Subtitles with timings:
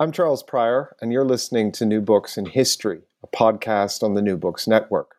[0.00, 4.22] I'm Charles Prior, and you're listening to New Books in History, a podcast on the
[4.22, 5.16] New Books Network.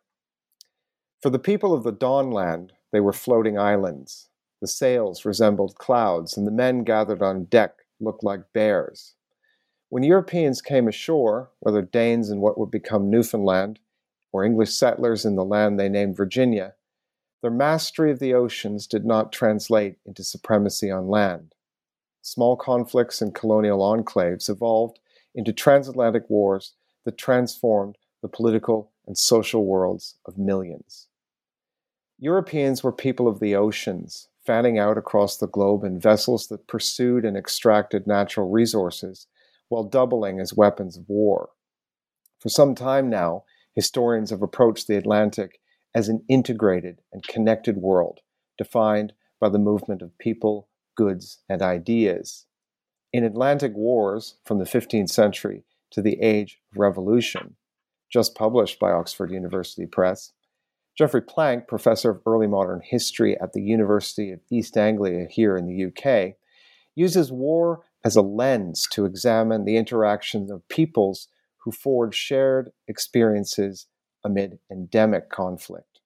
[1.22, 4.30] For the people of the Dawnland, they were floating islands.
[4.62, 9.16] The sails resembled clouds, and the men gathered on deck looked like bears.
[9.90, 13.80] When Europeans came ashore, whether Danes in what would become Newfoundland
[14.32, 16.76] or English settlers in the land they named Virginia,
[17.42, 21.54] their mastery of the oceans did not translate into supremacy on land
[22.22, 25.00] small conflicts and colonial enclaves evolved
[25.36, 26.74] into transatlantic wars
[27.06, 31.08] that transformed the political and social worlds of millions.
[32.18, 37.24] Europeans were people of the oceans, fanning out across the globe in vessels that pursued
[37.24, 39.28] and extracted natural resources
[39.70, 41.50] while doubling as weapons of war.
[42.40, 45.60] For some time now, historians have approached the Atlantic
[45.94, 48.20] as an integrated and connected world,
[48.58, 50.69] defined by the movement of people,
[51.00, 52.46] goods, and ideas.
[53.14, 57.56] In Atlantic Wars from the 15th century to the Age of Revolution,
[58.12, 60.34] just published by Oxford University Press,
[60.98, 65.68] Geoffrey Plank, professor of early modern history at the University of East Anglia here in
[65.68, 66.36] the UK,
[66.96, 71.30] uses war as a lens to examine the interaction of peoples
[71.64, 73.86] who forge shared experiences
[74.26, 76.02] amid endemic conflict.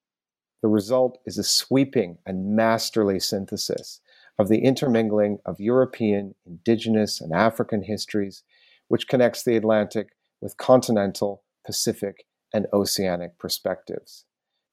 [0.61, 4.00] The result is a sweeping and masterly synthesis
[4.39, 8.43] of the intermingling of European, indigenous, and African histories,
[8.87, 10.09] which connects the Atlantic
[10.41, 14.25] with continental, Pacific, and oceanic perspectives.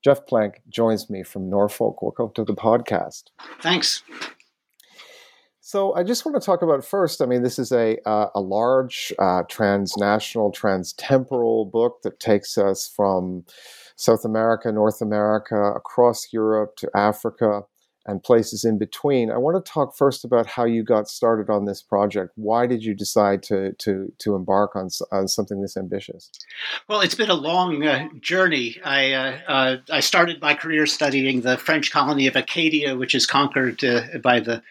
[0.03, 2.00] Jeff Plank joins me from Norfolk.
[2.00, 3.25] Welcome to the podcast.
[3.60, 4.03] Thanks.
[5.60, 7.20] So I just want to talk about first.
[7.20, 12.88] I mean, this is a uh, a large uh, transnational, transtemporal book that takes us
[12.88, 13.44] from
[13.94, 17.62] South America, North America, across Europe to Africa,
[18.10, 19.31] and places in between.
[19.31, 22.32] I want to talk first about how you got started on this project.
[22.34, 26.31] Why did you decide to to to embark on, on something this ambitious?
[26.88, 28.81] Well, it's been a long uh, journey.
[28.84, 33.26] I uh, uh, I started my career studying the French colony of Acadia, which is
[33.26, 34.62] conquered uh, by the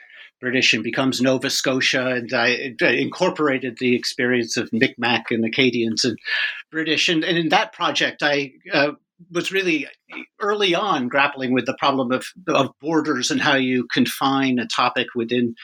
[0.41, 6.05] British and becomes Nova Scotia, and I uh, incorporated the experience of Micmac and Acadians
[6.05, 6.17] and
[6.71, 7.09] British.
[7.09, 8.91] And, and in that project, I uh,
[9.31, 9.87] was really
[10.39, 15.07] early on grappling with the problem of, of borders and how you confine a topic
[15.15, 15.55] within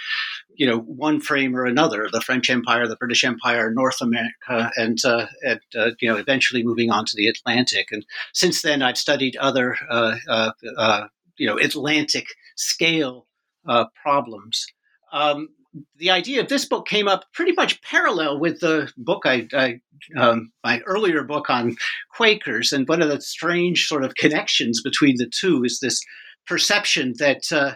[0.55, 5.03] you know one frame or another the french empire the british empire north america and,
[5.05, 7.87] uh, and uh, you know eventually moving on to the atlantic.
[7.91, 11.07] And since then i've studied other uh, uh, uh
[11.37, 13.27] you know atlantic scale
[13.67, 14.65] uh, problems.
[15.11, 15.49] Um,
[15.97, 19.79] the idea of this book came up pretty much parallel with the book I, I
[20.17, 21.75] um, my earlier book on
[22.15, 25.99] Quakers, and one of the strange sort of connections between the two is this
[26.45, 27.75] perception that uh,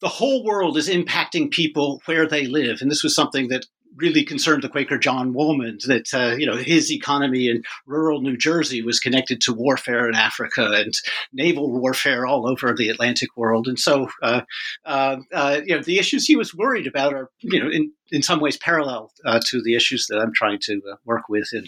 [0.00, 3.66] the whole world is impacting people where they live, and this was something that
[3.96, 8.36] really concerned the Quaker John Woolman that uh, you know his economy in rural New
[8.36, 10.92] Jersey was connected to warfare in Africa and
[11.32, 14.42] naval warfare all over the Atlantic world, and so uh,
[14.84, 18.22] uh, uh you know the issues he was worried about are you know in in
[18.22, 21.66] some ways parallel uh, to the issues that I'm trying to uh, work with in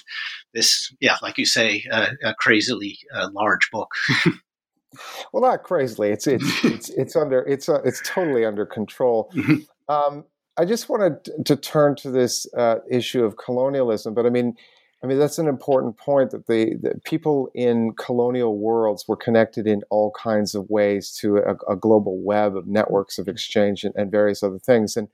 [0.53, 2.99] this yeah like you say a crazily
[3.33, 3.91] large book.
[5.33, 6.11] well, not crazily.
[6.11, 9.31] It's it's it's it's under it's it's totally under control.
[9.35, 9.93] Mm-hmm.
[9.93, 10.25] Um,
[10.57, 14.55] I just wanted to turn to this uh, issue of colonialism, but I mean,
[15.03, 19.67] I mean that's an important point that the, the, people in colonial worlds were connected
[19.67, 23.95] in all kinds of ways to a, a global web of networks of exchange and,
[23.97, 25.09] and, various other things, and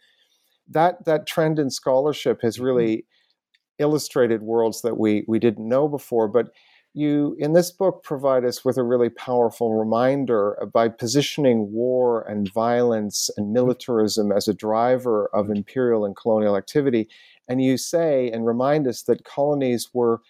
[0.69, 3.07] that that trend in scholarship has really
[3.79, 6.51] illustrated worlds that we we didn't know before, but
[6.93, 12.53] you in this book provide us with a really powerful reminder by positioning war and
[12.53, 17.09] violence and militarism as a driver of imperial and colonial activity.
[17.49, 20.21] And you say and remind us that colonies were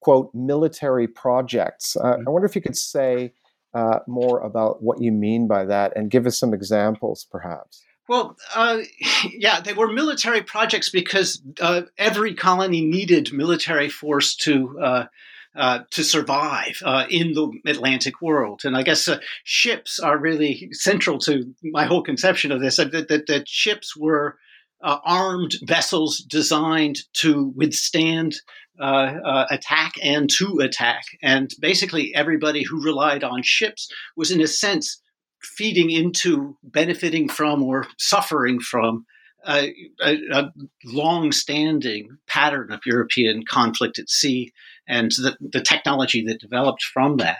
[0.00, 1.96] quote military projects.
[1.96, 3.32] Uh, i wonder if you could say
[3.74, 7.84] uh, more about what you mean by that and give us some examples perhaps.
[8.08, 8.78] Well, uh,
[9.32, 15.06] yeah, they were military projects because uh, every colony needed military force to
[15.56, 18.60] uh, to survive uh, in the Atlantic world.
[18.64, 22.76] And I guess uh, ships are really central to my whole conception of this.
[22.76, 24.36] That, that, that ships were
[24.82, 28.36] uh, armed vessels designed to withstand
[28.80, 31.02] uh, attack and to attack.
[31.22, 35.02] And basically, everybody who relied on ships was, in a sense,
[35.42, 39.04] feeding into, benefiting from, or suffering from
[39.46, 40.52] a, a, a
[40.84, 44.52] long-standing pattern of European conflict at sea
[44.90, 47.38] and the, the technology that developed from that.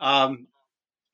[0.00, 0.46] Um,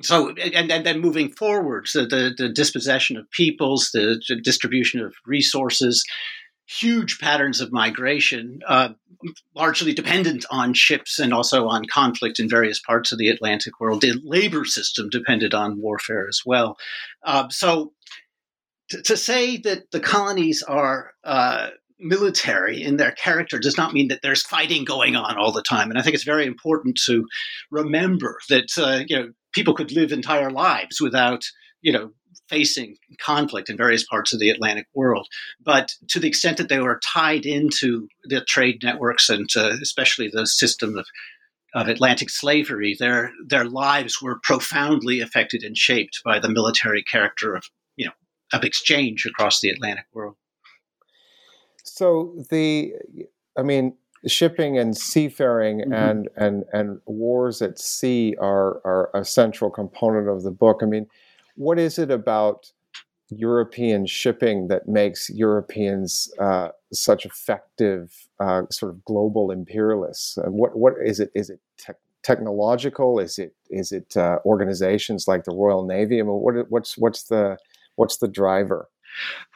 [0.03, 5.01] so, and, and, then moving forward, so the, the dispossession of peoples, the, the distribution
[5.01, 6.05] of resources,
[6.67, 8.91] huge patterns of migration, uh,
[9.55, 14.01] largely dependent on ships and also on conflict in various parts of the Atlantic world.
[14.01, 16.79] The labor system depended on warfare as well.
[17.23, 17.93] Uh, so,
[18.89, 21.69] to, to, say that the colonies are uh,
[22.01, 25.91] military in their character does not mean that there's fighting going on all the time.
[25.91, 27.27] And I think it's very important to
[27.71, 31.45] remember that uh, you know people could live entire lives without
[31.83, 32.13] you know
[32.49, 35.29] facing conflict in various parts of the Atlantic world.
[35.65, 40.29] But to the extent that they were tied into the trade networks and uh, especially
[40.29, 41.07] the system of
[41.73, 47.55] of Atlantic slavery, their their lives were profoundly affected and shaped by the military character
[47.55, 47.65] of
[47.97, 48.13] you know
[48.53, 50.37] of exchange across the Atlantic world.
[52.01, 52.95] So the,
[53.59, 53.93] I mean,
[54.27, 55.93] shipping and seafaring mm-hmm.
[55.93, 60.79] and and and wars at sea are are a central component of the book.
[60.83, 61.07] I mean,
[61.57, 62.73] what is it about
[63.29, 70.39] European shipping that makes Europeans uh, such effective uh, sort of global imperialists?
[70.39, 71.31] Uh, what what is it?
[71.35, 71.93] Is it te-
[72.23, 73.19] technological?
[73.19, 76.19] Is it is it uh, organizations like the Royal Navy?
[76.19, 77.59] I mean, what what's what's the
[77.97, 78.89] what's the driver?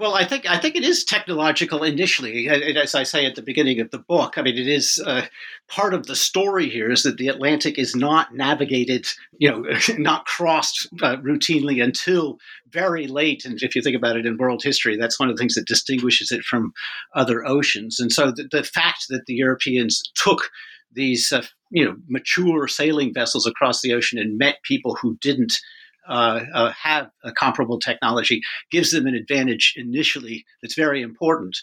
[0.01, 3.81] Well, I think I think it is technological initially, as I say at the beginning
[3.81, 4.37] of the book.
[4.37, 5.27] I mean, it is uh,
[5.69, 9.07] part of the story here is that the Atlantic is not navigated,
[9.39, 9.65] you know,
[9.99, 12.39] not crossed uh, routinely until
[12.71, 13.45] very late.
[13.45, 15.67] And if you think about it in world history, that's one of the things that
[15.67, 16.73] distinguishes it from
[17.15, 18.01] other oceans.
[18.01, 20.51] And so the, the fact that the Europeans took
[20.93, 25.61] these, uh, you know, mature sailing vessels across the ocean and met people who didn't
[26.09, 28.41] uh, uh, have a comparable technology
[28.71, 31.57] gives them an advantage initially that's very important.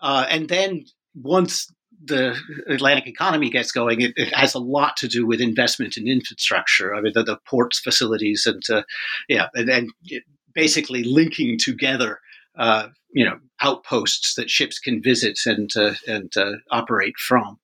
[0.00, 0.84] Uh, and then
[1.14, 1.72] once
[2.04, 2.36] the
[2.68, 6.94] Atlantic economy gets going, it, it, has a lot to do with investment in infrastructure.
[6.94, 8.82] I mean, the, the ports facilities and uh,
[9.28, 9.90] yeah, and, and
[10.54, 12.20] basically linking together,
[12.56, 16.32] uh, you know, outposts that ships can visit and uh, and
[16.70, 17.58] operate from.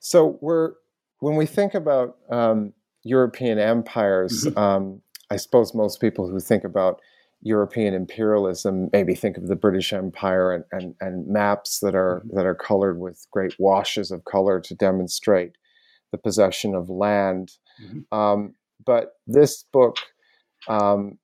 [0.00, 0.72] So we're
[1.20, 4.58] when we think about um, European empires, mm-hmm.
[4.58, 7.00] um, I suppose most people who think about
[7.42, 12.36] European imperialism maybe think of the British Empire and, and, and maps that are mm-hmm.
[12.36, 15.56] that are colored with great washes of color to demonstrate
[16.12, 17.52] the possession of land.
[17.82, 18.16] Mm-hmm.
[18.16, 18.54] Um,
[18.84, 19.96] but this book,
[20.68, 21.18] um,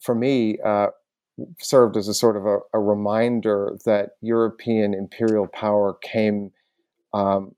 [0.00, 0.88] for me, uh,
[1.60, 6.50] served as a sort of a, a, reminder that European imperial power came
[7.14, 7.54] um,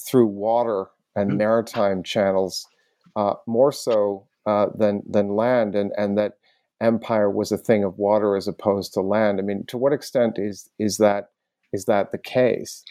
[0.00, 0.86] through water
[1.18, 1.38] and mm-hmm.
[1.38, 2.66] maritime channels
[3.16, 6.34] uh, more so uh, than than land, and and that
[6.80, 9.38] empire was a thing of water as opposed to land.
[9.38, 11.30] I mean, to what extent is is that
[11.72, 12.84] is that the case?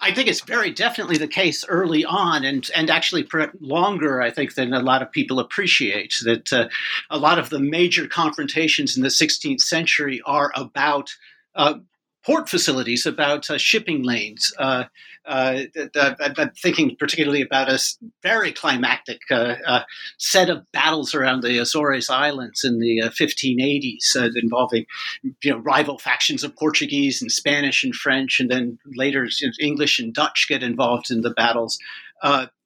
[0.00, 3.26] I think it's very definitely the case early on, and and actually
[3.60, 4.20] longer.
[4.20, 6.52] I think than a lot of people appreciate that.
[6.52, 6.68] Uh,
[7.10, 11.14] a lot of the major confrontations in the 16th century are about
[11.54, 11.74] uh,
[12.24, 14.52] port facilities, about uh, shipping lanes.
[14.58, 14.84] Uh,
[15.24, 15.62] uh,
[15.94, 17.78] I'm thinking particularly about a
[18.22, 19.82] very climactic uh, uh,
[20.18, 24.84] set of battles around the Azores Islands in the 1580s, uh, involving
[25.22, 29.28] you know rival factions of Portuguese and Spanish and French, and then later
[29.60, 31.78] English and Dutch get involved in the battles.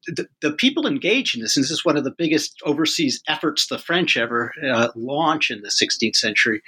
[0.09, 3.66] The, the, people engaged in this, and this is one of the biggest overseas efforts
[3.66, 4.52] the French ever
[4.95, 6.62] launch in the 16th century.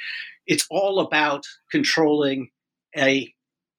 [0.49, 2.51] It's all about controlling
[2.97, 3.33] a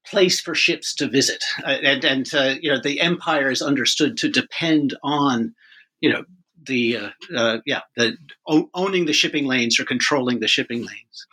[0.06, 4.18] place for ships to visit, uh, and and uh, you know the empire is understood
[4.18, 5.54] to depend on
[6.02, 6.24] you know
[6.68, 11.28] the uh, uh yeah the o- owning the shipping lanes or controlling the shipping lanes.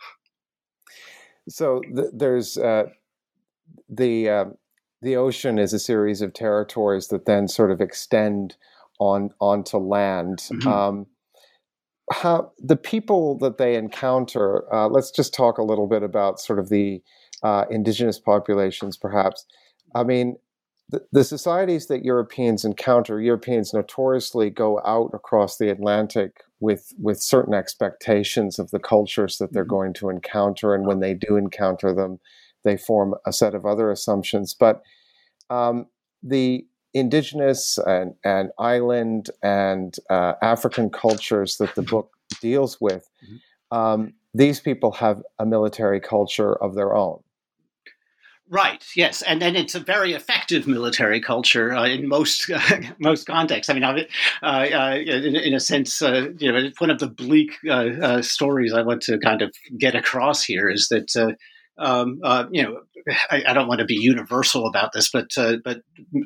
[1.49, 2.85] So th- there's uh,
[3.89, 4.55] the um,
[5.01, 8.55] the ocean is a series of territories that then sort of extend
[8.99, 10.39] on onto land.
[10.51, 10.67] Mm-hmm.
[10.67, 11.05] Um,
[12.11, 14.73] how the people that they encounter?
[14.73, 17.01] Uh, let's just talk a little bit about sort of the
[17.43, 19.45] uh, indigenous populations, perhaps.
[19.95, 20.37] I mean,
[20.89, 27.21] the, the, societies that Europeans encounter, Europeans notoriously go out across the Atlantic with with
[27.21, 29.69] certain expectations of the cultures that they're mm-hmm.
[29.69, 32.19] going to encounter, and when they do encounter them,
[32.63, 34.53] they form a set of other assumptions.
[34.53, 34.81] But
[35.49, 35.87] um,
[36.23, 43.09] the indigenous and, and island and uh, African cultures that the book deals with.
[43.23, 43.35] Mm-hmm
[43.71, 47.19] um, these people have a military culture of their own.
[48.49, 48.83] Right.
[48.95, 53.69] Yes, and then it's a very effective military culture uh, in most uh, most contexts.
[53.69, 53.97] I mean, uh,
[54.41, 58.83] uh, in, in, a sense, uh, you know, one of the bleak uh, stories I
[58.83, 61.37] want to kind of get across here is that.
[61.79, 62.19] Um,
[62.51, 62.79] you know,
[63.29, 65.29] I, I, don't want to be universal about this, but
[65.63, 65.81] but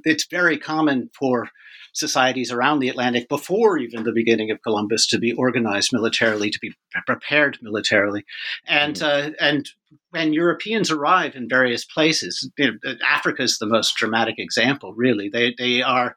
[0.05, 1.49] it's very common for
[1.93, 6.59] societies around the Atlantic before even the beginning of Columbus to be organized militarily, to
[6.59, 6.73] be
[7.05, 8.25] prepared militarily,
[8.67, 9.29] and mm-hmm.
[9.29, 9.69] uh, and
[10.11, 14.93] when Europeans arrive in various places, you know, Africa is the most dramatic example.
[14.93, 16.15] Really, they they are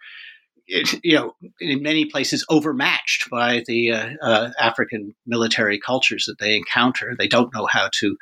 [0.66, 6.56] you know, in many places overmatched by the uh, uh, African military cultures that they
[6.56, 7.14] encounter.
[7.18, 8.16] They don't know how to uh, uh,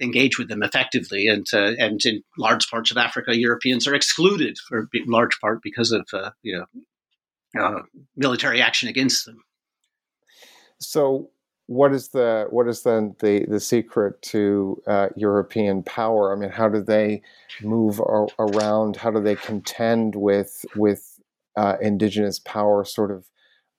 [0.00, 1.26] engage with them effectively.
[1.26, 5.92] And uh, and in large parts of Africa, Europeans are excluded for large part because
[5.92, 6.64] of uh, you
[7.54, 7.82] know
[8.16, 9.42] military action against them.
[10.80, 11.30] So,
[11.66, 16.34] what is the what is then the the secret to uh, European power?
[16.34, 17.22] I mean, how do they
[17.62, 18.96] move ar- around?
[18.96, 21.20] How do they contend with with
[21.56, 23.26] uh, indigenous power, sort of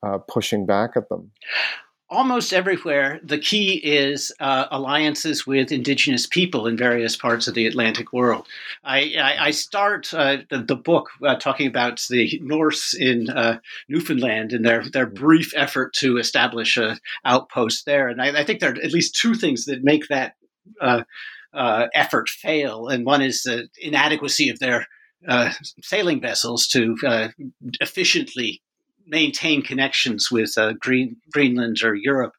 [0.06, 1.32] uh, pushing back at them?
[2.13, 7.65] Almost everywhere, the key is uh, alliances with indigenous people in various parts of the
[7.65, 8.48] Atlantic world.
[8.84, 13.60] I, I, I start uh, the, the, book uh, talking about the Norse in uh,
[13.89, 18.08] Newfoundland and their, their brief effort to establish an outpost there.
[18.08, 20.36] And I, I, think there are at least two things that make that
[20.79, 21.03] uh,
[21.53, 22.88] uh, effort fail.
[22.88, 24.88] And one is the inadequacy of their
[25.82, 27.32] sailing vessels to
[27.79, 28.62] efficiently
[29.08, 32.34] maintain connections with uh, Green, Greenland or Europe.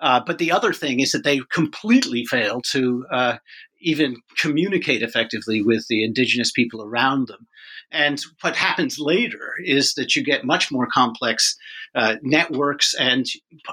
[0.00, 3.36] Uh, but the other thing is that they completely fail to uh,
[3.80, 7.46] even communicate effectively with the indigenous people around them.
[7.90, 11.56] And what happens later is that you get much more complex
[11.94, 13.24] uh, networks, and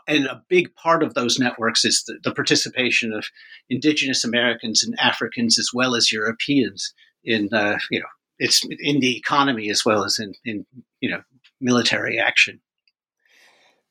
[0.07, 3.25] and a big part of those networks is the, the participation of
[3.69, 6.93] indigenous Americans and Africans as well as Europeans
[7.25, 8.05] in uh, you know
[8.39, 10.65] it's in the economy as well as in, in
[11.01, 11.21] you know
[11.65, 12.61] military action.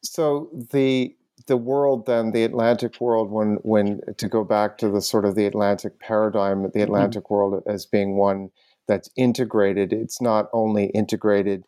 [0.02, 1.14] So the
[1.46, 5.34] the world then the Atlantic world when when to go back to the sort of
[5.34, 6.80] the Atlantic paradigm the mm-hmm.
[6.80, 7.34] Atlantic mm-hmm.
[7.34, 8.48] world as being one
[8.88, 11.64] that's integrated it's not only integrated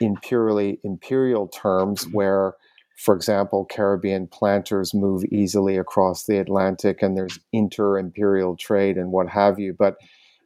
[0.00, 2.16] in purely imperial terms mm-hmm.
[2.16, 2.54] where
[2.98, 9.28] for example Caribbean planters move easily across the Atlantic and there's inter-imperial trade and what
[9.28, 9.96] have you but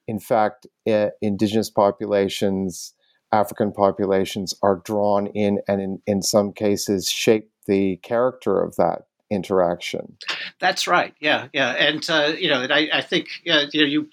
[0.09, 2.95] in fact uh, indigenous populations
[3.33, 9.03] African populations are drawn in and in, in some cases shape the character of that
[9.31, 10.17] interaction.
[10.59, 11.15] That's right.
[11.21, 14.09] Yeah, yeah, and uh, you know, I, I think uh, you know, you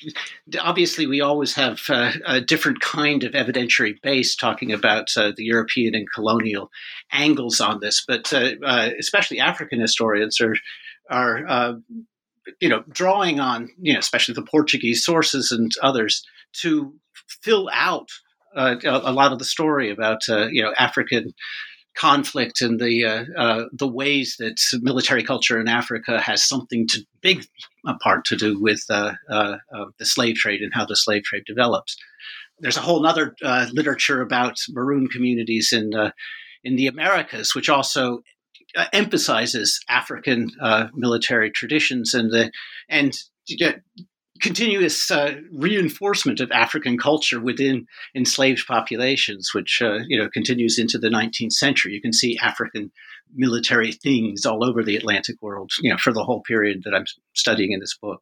[0.62, 5.44] obviously we always have uh, a different kind of evidentiary base talking about uh, the
[5.44, 6.70] European and colonial
[7.12, 10.54] angles on this, but uh, uh, especially African historians are
[11.10, 11.80] are
[12.60, 16.94] you know drawing on you know especially the Portuguese sources and others to
[17.42, 18.10] fill out
[18.58, 21.34] uh, a lot of the story about uh, you know African
[21.98, 27.06] conflict and the uh, uh, the ways that military culture in Africa has something to
[27.22, 27.46] big
[28.02, 29.58] part to do with uh, uh,
[29.98, 31.98] the slave trade and how the slave trade develops.
[32.60, 33.36] There's a whole other
[33.72, 35.92] literature about maroon communities in
[36.64, 38.22] in the Americas, which also
[38.94, 40.52] emphasizes African
[40.94, 42.52] military traditions and the
[42.90, 43.18] and
[44.42, 50.98] continuous uh, reinforcement of African culture within enslaved populations, which uh, you know continues into
[50.98, 51.94] the 19th century.
[51.94, 52.92] You can see African
[53.34, 57.06] military things all over the Atlantic world, you know, for the whole period that I'm
[57.34, 58.22] studying in this book.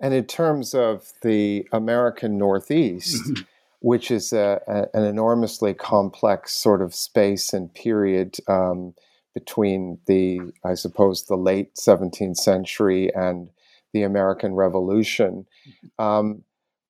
[0.00, 3.42] And in terms of the American Northeast, mm-hmm.
[3.80, 8.36] which is a, a, an enormously complex sort of space and period.
[8.48, 8.94] Um,
[9.34, 13.48] between the, I suppose, the late 17th century and
[13.92, 15.46] the American Revolution.
[15.68, 16.04] Mm-hmm.
[16.04, 16.42] Um,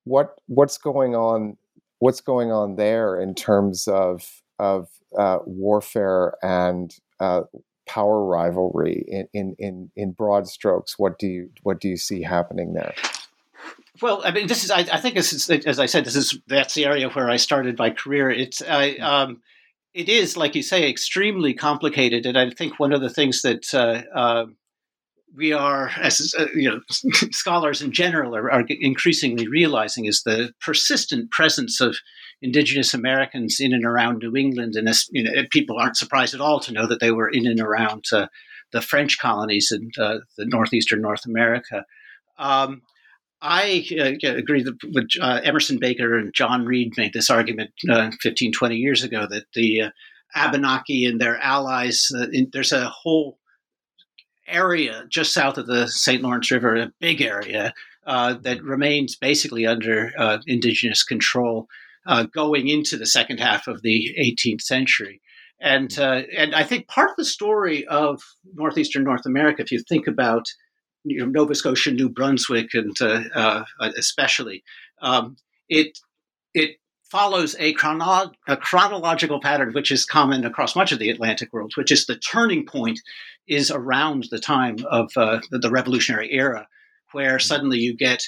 [0.05, 1.57] what what's going on?
[1.99, 7.43] What's going on there in terms of of uh, warfare and uh,
[7.87, 10.99] power rivalry in, in, in, in broad strokes?
[10.99, 12.95] What do you what do you see happening there?
[14.01, 16.39] Well, I mean, this is I, I think this is as I said, this is
[16.49, 18.31] that's the area where I started my career.
[18.31, 18.93] It's I.
[18.93, 19.05] Mm-hmm.
[19.05, 19.43] Um,
[19.95, 23.75] it is, like you say, extremely complicated, and I think one of the things that
[23.75, 24.47] uh, uh,
[25.37, 26.81] we are, as uh, you know,
[27.31, 31.97] scholars in general are, are, increasingly realizing is the persistent presence of
[32.43, 36.61] indigenous Americans in and around New England, and you know, people aren't surprised at all
[36.61, 38.27] to know that they were in and around uh,
[38.73, 41.85] the French colonies in uh, the northeastern North America.
[42.39, 42.83] Um,
[43.41, 48.53] I uh, agree with uh, Emerson Baker and John Reid made this argument uh, 15,
[48.53, 49.91] 20 years ago that the
[50.35, 53.39] Abenaki and their allies, in, there's a whole
[54.47, 56.23] area just south of the St.
[56.23, 57.73] Lawrence River, a big area
[58.07, 61.69] uh, that remains basically under uh, indigenous control
[62.07, 65.21] uh, going into the second half of the 18th century.
[65.61, 68.21] And uh, and I think part of the story of
[68.55, 70.47] northeastern North America, if you think about
[71.05, 73.65] you know, Nova Scotia, New Brunswick, and uh, uh,
[73.97, 74.65] especially,
[75.01, 75.37] um,
[75.69, 75.99] it
[76.53, 76.77] it
[77.13, 81.71] follows a, chrono- a, chronological pattern which is common across much of the Atlantic world,
[81.77, 82.99] which is the turning point
[83.47, 86.67] is around the time of uh, the, Revolutionary era,
[87.13, 88.23] where suddenly you get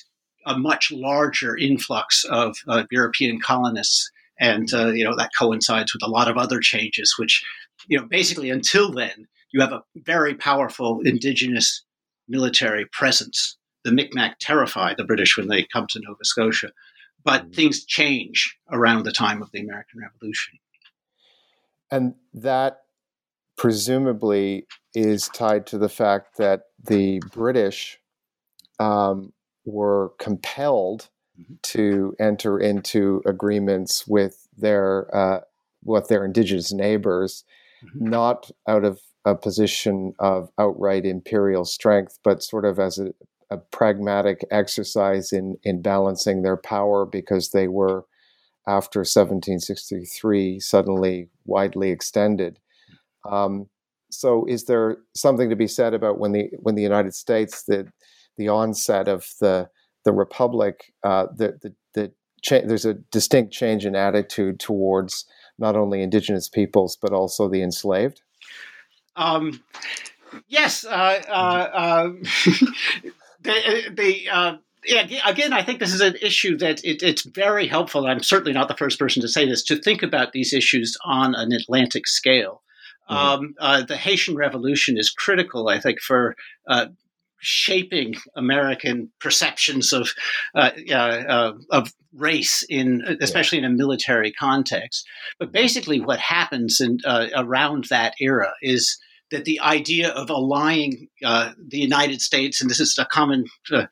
[0.47, 6.03] a much larger influx of uh, European colonists, and uh, you know that coincides with
[6.03, 7.15] a lot of other changes.
[7.19, 7.43] Which,
[7.89, 11.83] you know, basically until then, you have a very powerful indigenous
[12.29, 13.57] military presence.
[13.85, 16.71] The Micmac terrify the British when they come to Nova Scotia
[17.25, 17.55] but mm.
[17.55, 20.59] things change around the time of the American Revolution.
[21.91, 22.81] And that
[23.57, 27.99] presumably is tied to the fact that the British
[28.81, 29.33] um,
[29.65, 31.09] were compelled
[31.41, 31.55] mm-hmm.
[31.63, 35.41] to enter into agreements with their uh,
[35.85, 37.45] with their indigenous neighbors,
[37.85, 38.09] mm-hmm.
[38.09, 43.13] not out of a position of outright imperial strength, but sort of as a,
[43.55, 48.05] a pragmatic exercise in in balancing their power because they were
[48.67, 52.59] after 1763 suddenly widely extended.
[53.31, 53.69] Um,
[54.11, 57.89] so, is there something to be said about when the when the United States the
[58.37, 59.69] the onset of the
[60.05, 65.27] the republic uh, the the, the cha- there's a distinct change in attitude towards
[65.59, 68.23] not only indigenous peoples but also the enslaved.
[69.17, 69.63] Um,
[70.49, 72.13] yes, uh, uh,
[73.45, 78.07] the uh, yeah, again, I think this is an issue that it, it's very helpful.
[78.07, 81.35] I'm certainly not the first person to say this to think about these issues on
[81.35, 82.63] an Atlantic scale.
[83.11, 83.15] Mm-hmm.
[83.17, 86.37] Um, uh, the Haitian Revolution is critical, I think, for
[86.69, 86.87] uh,
[87.41, 90.11] shaping American perceptions of
[90.55, 93.67] uh, uh, of race in, especially yeah.
[93.67, 95.07] in a military context.
[95.39, 98.99] But basically, what happens in, uh, around that era is
[99.35, 103.87] that the idea of allying uh, the United States, and this is a common uh,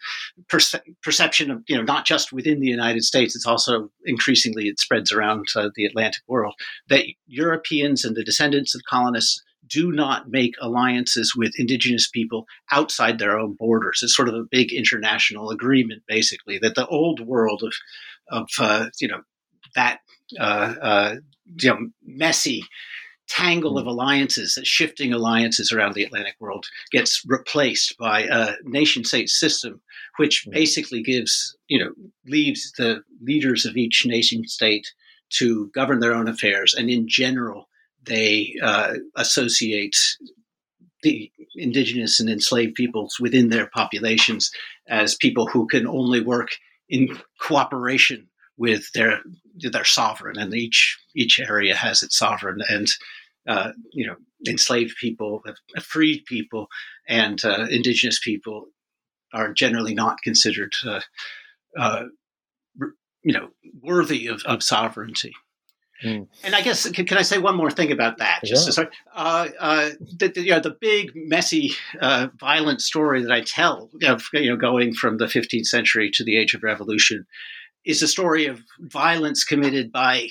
[0.49, 4.79] perce- perception of, you know, not just within the United States, it's also increasingly it
[4.79, 6.55] spreads around uh, the Atlantic world,
[6.89, 13.19] that Europeans and the descendants of colonists do not make alliances with indigenous people outside
[13.19, 14.01] their own borders.
[14.03, 17.73] It's sort of a big international agreement, basically, that the old world of,
[18.31, 19.23] of uh, you know,
[19.75, 19.99] that
[20.39, 21.15] uh, uh,
[21.61, 22.63] you know, messy
[23.33, 23.91] tangle of hmm.
[23.91, 29.81] alliances, shifting alliances around the Atlantic world, gets replaced by a nation state system,
[30.19, 30.51] which hmm.
[30.51, 31.93] basically gives, you know,
[32.27, 34.93] leaves the leaders of each nation state
[35.31, 36.75] to govern their own affairs.
[36.75, 37.69] And in general,
[38.05, 39.97] they uh, associate
[41.03, 44.51] the indigenous and enslaved peoples within their populations
[44.89, 46.51] as people who can only work
[46.89, 49.21] in cooperation with their
[49.73, 52.89] their sovereign, and each each area has its sovereign, and
[53.47, 55.43] uh, you know enslaved people,
[55.81, 56.69] freed people,
[57.09, 58.67] and uh, indigenous people
[59.33, 61.01] are generally not considered uh,
[61.79, 62.05] uh
[63.23, 63.49] you know
[63.81, 65.33] worthy of, of sovereignty.
[66.05, 66.27] Mm.
[66.43, 68.41] And I guess can, can, I say one more thing about that?
[68.45, 68.85] Just yeah.
[69.15, 73.89] uh, uh, the, the, you know, the big, messy, uh, violent story that I tell,
[74.05, 77.25] of, you know, going from the 15th century to the Age of Revolution,
[77.85, 80.29] is a story of violence committed by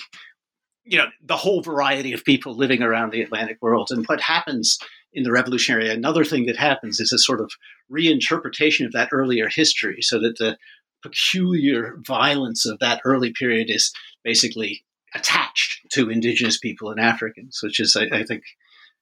[0.91, 3.88] you know the whole variety of people living around the Atlantic world.
[3.91, 4.77] And what happens
[5.13, 7.49] in the revolutionary, another thing that happens is a sort of
[7.89, 10.58] reinterpretation of that earlier history, so that the
[11.01, 14.84] peculiar violence of that early period is basically
[15.15, 18.43] attached to indigenous people and Africans, which is, I, I think,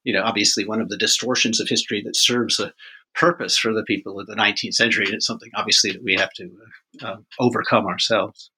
[0.03, 2.71] you know, obviously one of the distortions of history that serves a
[3.15, 6.31] purpose for the people of the 19th century, and it's something obviously that we have
[6.33, 6.51] to
[7.01, 8.51] uh, overcome ourselves.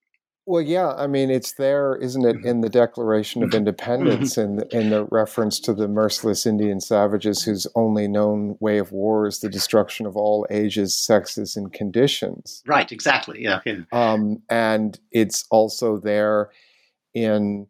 [0.51, 3.53] Well, yeah, I mean, it's there, isn't it, in the Declaration of.
[3.53, 8.77] Independence and in, in the reference to the merciless Indian savages whose only known way
[8.77, 12.63] of war is the destruction of all ages, sexes, and conditions.
[12.67, 13.41] Right, exactly.
[13.41, 13.61] Yeah.
[13.65, 13.83] yeah.
[13.93, 16.49] Um, and it's also there
[17.13, 17.67] in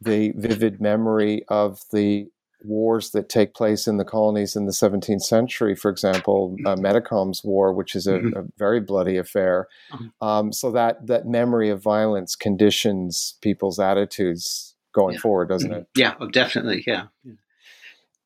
[0.00, 2.28] the vivid memory of the
[2.64, 6.84] wars that take place in the colonies in the 17th century, for example, uh, mm-hmm.
[6.84, 8.38] Metacom's War, which is a, mm-hmm.
[8.38, 9.68] a very bloody affair.
[9.92, 10.26] Uh-huh.
[10.26, 15.20] Um, so that that memory of violence conditions people's attitudes going yeah.
[15.20, 15.80] forward, doesn't mm-hmm.
[15.80, 15.88] it?
[15.96, 16.84] Yeah, oh, definitely.
[16.86, 17.06] Yeah.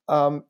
[0.09, 0.44] Um,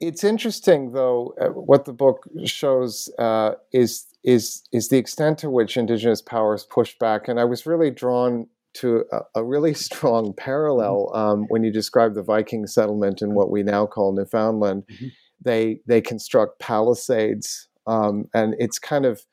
[0.00, 5.50] it's interesting, though, uh, what the book shows uh, is is is the extent to
[5.50, 8.46] which indigenous powers pushed back, and I was really drawn
[8.80, 11.18] to a, a really strong parallel mm-hmm.
[11.18, 14.84] um, when you describe the Viking settlement in what we now call Newfoundland.
[14.90, 15.06] Mm-hmm.
[15.44, 19.24] they they construct palisades, um, and it's kind of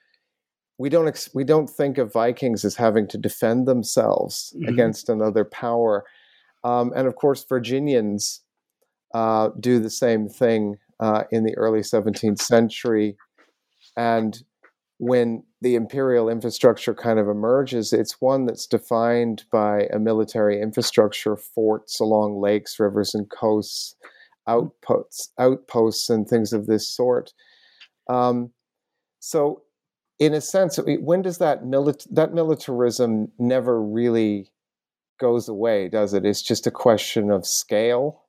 [0.77, 4.69] we don't ex- we don't think of Vikings as having to defend themselves mm-hmm.
[4.69, 6.05] against another power,
[6.63, 8.41] um, and of course Virginians
[9.13, 13.15] uh, do the same thing uh, in the early 17th century,
[13.95, 14.43] and
[14.97, 21.36] when the imperial infrastructure kind of emerges, it's one that's defined by a military infrastructure,
[21.36, 23.95] forts along lakes, rivers, and coasts,
[24.47, 24.58] mm-hmm.
[24.58, 27.34] outposts, outposts, and things of this sort.
[28.10, 28.51] Um,
[29.19, 29.63] so
[30.19, 34.51] in a sense, when does that milit- that militarism never really
[35.19, 35.89] goes away?
[35.89, 36.25] Does it?
[36.25, 38.25] It's just a question of scale.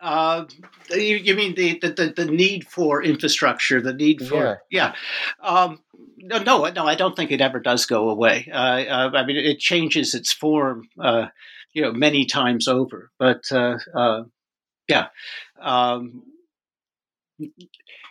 [0.00, 0.46] Uh,
[0.90, 4.94] you, you, mean the, the, the need for infrastructure, the need for yeah.
[5.42, 5.46] yeah.
[5.46, 5.80] Um,
[6.16, 8.48] no, no, no, I don't think it ever does go away.
[8.50, 11.26] Uh, uh, I mean, it changes its form, uh,
[11.72, 13.10] you know, many times over.
[13.18, 14.24] But uh, uh,
[14.88, 15.08] yeah,
[15.60, 16.22] um,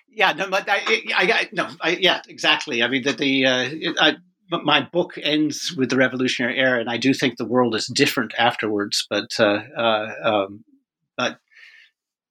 [0.07, 0.77] yeah, no, but I,
[1.15, 2.83] I, I no, I, yeah, exactly.
[2.83, 4.15] I mean, that the, the I,
[4.51, 8.33] my book ends with the Revolutionary Era, and I do think the world is different
[8.37, 9.05] afterwards.
[9.09, 10.63] But, uh, uh, um,
[11.15, 11.39] but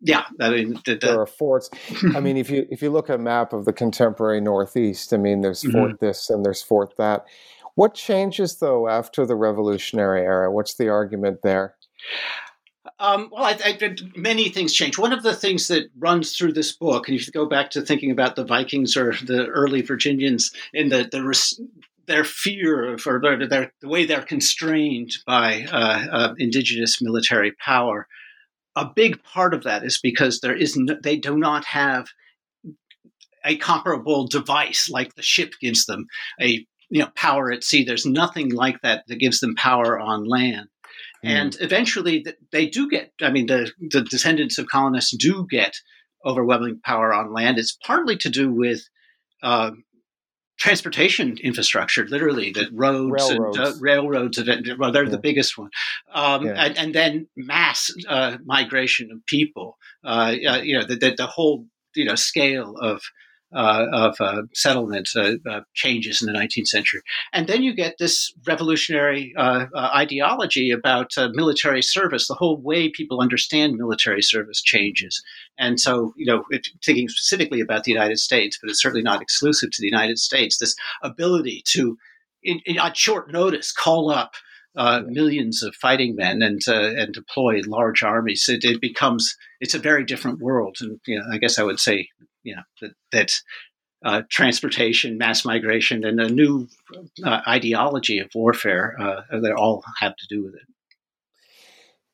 [0.01, 1.71] yeah, I mean, the, the, there are forts.
[2.15, 5.17] I mean, if you if you look at a map of the contemporary Northeast, I
[5.17, 5.73] mean, there's mm-hmm.
[5.73, 7.27] fort this and there's fort that.
[7.75, 10.51] What changes though after the Revolutionary Era?
[10.51, 11.77] What's the argument there?
[13.01, 14.99] Um, well, I, I, many things change.
[14.99, 17.83] One of the things that runs through this book, and if you go back to
[17.83, 21.69] thinking about the Vikings or the early Virginians in the, the
[22.07, 27.53] their fear of, or their, their, the way they're constrained by uh, uh, indigenous military
[27.53, 28.09] power,
[28.79, 32.07] a big part of that is because there is no, they do not have
[33.45, 36.07] a comparable device like the ship gives them
[36.41, 37.85] a you know power at sea.
[37.85, 40.69] There's nothing like that that gives them power on land.
[41.25, 41.31] Mm.
[41.31, 43.13] And eventually, they do get.
[43.21, 45.75] I mean, the the descendants of colonists do get
[46.25, 47.59] overwhelming power on land.
[47.59, 48.83] It's partly to do with
[49.43, 49.73] uh,
[50.59, 53.59] transportation infrastructure, literally the roads railroads.
[53.59, 54.41] and uh, railroads.
[54.79, 55.11] Well, they're yeah.
[55.11, 55.71] the biggest one,
[56.13, 56.65] um, yeah.
[56.65, 59.79] and, and, then mass uh, migration of people.
[60.05, 63.03] Uh, you know, the, the, the, whole you know scale of
[63.55, 67.01] uh, of uh, settlement uh, uh, changes in the 19th century.
[67.33, 72.29] And then you get this revolutionary uh, uh, ideology about military service.
[72.29, 75.23] The whole way people understand military service changes.
[75.59, 76.45] And so, you know,
[76.85, 80.59] thinking specifically about the United States, but it's certainly not exclusive to the United States,
[80.59, 81.97] this ability to,
[82.43, 84.33] in, in at short notice, call up
[84.77, 88.49] uh, millions of fighting men and uh, and deploy large armies.
[88.49, 91.81] It, it, becomes it's a very different world, and you know, I guess I would
[91.81, 92.09] say
[92.43, 93.33] you know that, that
[94.05, 96.69] uh, transportation, mass migration, and a new
[97.25, 100.63] uh, ideology of warfare uh, that all have to do with it.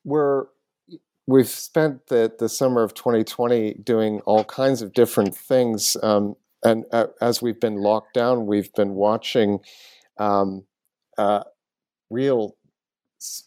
[0.03, 0.45] We're
[1.27, 6.85] we've spent the the summer of 2020 doing all kinds of different things, um, and
[6.91, 9.59] uh, as we've been locked down, we've been watching
[10.17, 10.65] um,
[11.17, 11.43] uh,
[12.09, 12.57] real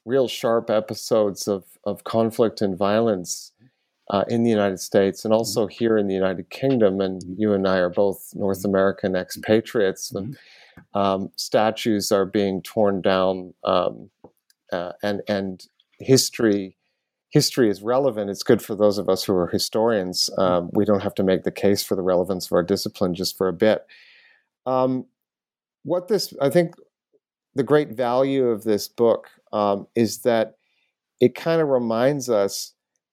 [0.05, 3.53] real sharp episodes of of conflict and violence
[4.11, 5.85] uh, in the United States and also mm-hmm.
[5.85, 7.01] here in the United Kingdom.
[7.01, 7.35] And mm-hmm.
[7.37, 8.71] you and I are both North mm-hmm.
[8.71, 10.13] American expatriates.
[10.95, 14.11] Um, statues are being torn down, um,
[14.73, 15.67] uh, and and
[15.99, 16.77] history
[17.31, 18.31] history is relevant.
[18.31, 20.31] It's good for those of us who are historians.
[20.39, 23.37] Um, we don't have to make the case for the relevance of our discipline just
[23.37, 23.87] for a bit.
[24.67, 25.07] Um,
[25.83, 26.75] what this, I think,
[27.55, 30.57] the great value of this book um, is that
[31.21, 32.73] it kind of reminds us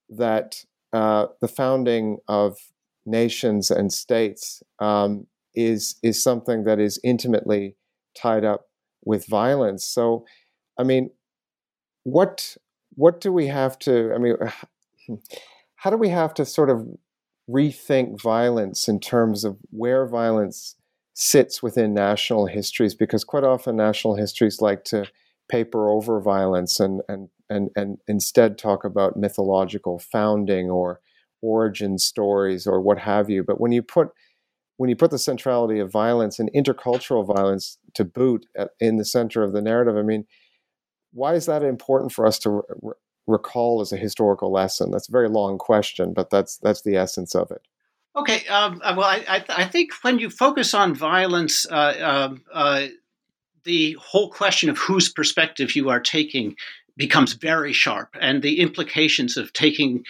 [0.10, 0.64] that
[0.96, 2.58] uh, the founding of
[3.06, 7.76] nations and states um, is is something that is intimately
[8.18, 8.70] tied up
[9.04, 9.86] with violence.
[9.86, 10.26] So,
[10.80, 11.10] I mean,
[12.04, 12.56] what
[12.94, 14.14] what do we have to?
[14.16, 14.38] I mean,
[15.76, 16.88] how do we have to sort of
[17.50, 20.78] rethink violence in terms of where violence
[21.14, 22.96] sits within national histories?
[22.96, 25.08] Because quite often national histories like to
[25.50, 31.00] paper over violence and and and and instead talk about mythological founding or
[31.42, 33.44] origin stories or what have you.
[33.44, 34.10] But when you put
[34.78, 39.06] when you put the centrality of violence and intercultural violence to boot at, in the
[39.06, 40.26] center of the narrative, I mean,
[41.14, 42.94] why is that important for us to re-
[43.26, 44.92] recall as a historical lesson?
[44.92, 47.62] That's a very long question, but that's that's the essence of it.
[48.18, 52.44] Okay, um, uh, well, I, I, I, think when you focus on violence, uh, um,
[52.54, 52.88] uh,
[53.66, 56.56] the whole question of whose perspective you are taking
[56.98, 60.04] becomes very sharp, and the implications of taking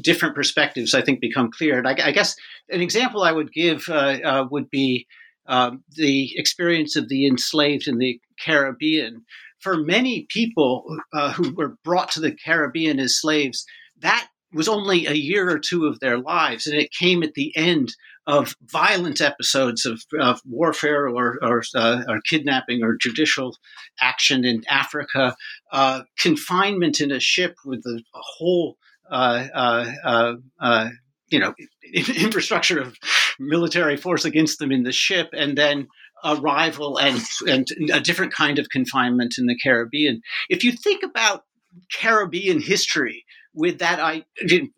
[0.00, 1.78] different perspectives, I think, become clear.
[1.78, 2.34] And I, I guess
[2.70, 5.06] an example I would give uh, uh, would be
[5.46, 9.24] um, the experience of the enslaved in the Caribbean.
[9.58, 13.66] For many people uh, who were brought to the Caribbean as slaves,
[13.98, 17.56] that was only a year or two of their lives, and it came at the
[17.56, 17.94] end
[18.26, 23.56] of violent episodes of, of warfare or, or, uh, or, kidnapping or judicial
[24.00, 25.34] action in Africa,
[25.72, 28.76] uh, confinement in a ship with a whole
[29.10, 30.88] uh, uh, uh, uh
[31.30, 31.54] you know
[31.92, 32.96] infrastructure of
[33.38, 35.88] military force against them in the ship, and then
[36.24, 40.20] arrival and and a different kind of confinement in the Caribbean.
[40.48, 41.44] If you think about
[41.92, 44.24] Caribbean history with that, I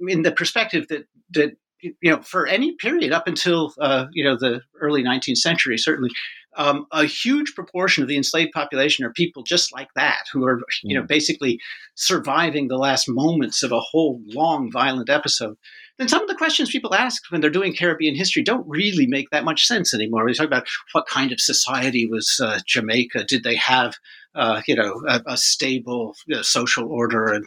[0.00, 4.36] in the perspective that that you know for any period up until uh, you know
[4.36, 6.10] the early 19th century, certainly.
[6.54, 10.60] Um, a huge proportion of the enslaved population are people just like that who are,
[10.82, 11.08] you know, mm.
[11.08, 11.58] basically
[11.94, 15.56] surviving the last moments of a whole long violent episode
[15.98, 19.30] then some of the questions people ask when they're doing Caribbean history don't really make
[19.30, 20.24] that much sense anymore.
[20.24, 23.24] We talk about what kind of society was uh, Jamaica?
[23.24, 23.94] Did they have
[24.34, 27.28] uh, you know a, a stable you know, social order?
[27.28, 27.46] And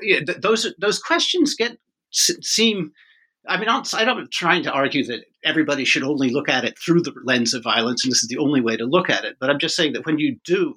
[0.00, 1.78] you know, those those questions get
[2.10, 2.92] seem.
[3.48, 7.00] I mean, I'm not trying to argue that everybody should only look at it through
[7.00, 9.36] the lens of violence, and this is the only way to look at it.
[9.40, 10.76] But I'm just saying that when you do,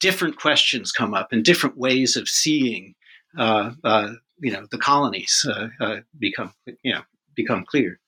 [0.00, 2.94] different questions come up and different ways of seeing
[3.38, 7.02] uh, uh, you know the colonies uh, uh, become you know
[7.34, 8.00] become clear.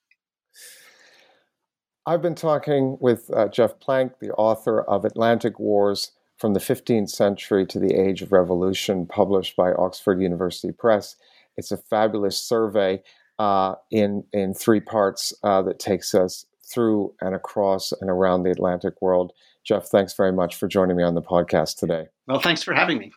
[2.09, 7.11] I've been talking with uh, Jeff Plank, the author of Atlantic Wars from the 15th
[7.11, 11.17] Century to the Age of Revolution, published by Oxford University Press.
[11.57, 13.03] It's a fabulous survey
[13.41, 18.51] uh, in in three parts uh, that takes us through and across and around the
[18.51, 19.33] Atlantic world.
[19.65, 22.07] Jeff, thanks very much for joining me on the podcast today.
[22.29, 23.13] Well, thanks for having me.